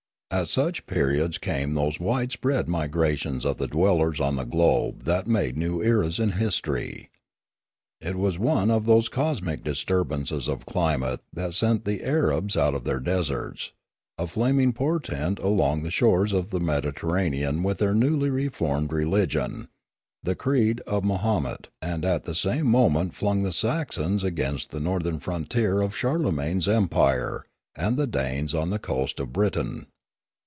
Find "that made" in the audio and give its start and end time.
5.03-5.57